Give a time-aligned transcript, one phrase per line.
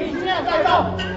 [0.00, 1.10] 一定要战。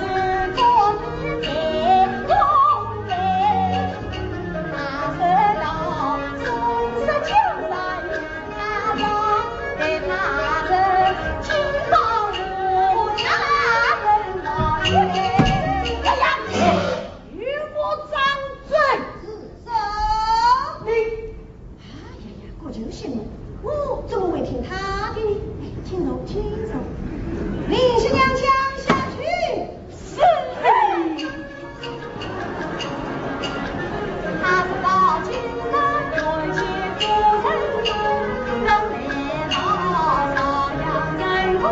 [0.00, 0.27] Thank you.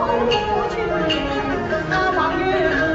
[0.07, 0.31] 不
[0.71, 0.81] 去，
[1.91, 2.86] 啊，望月。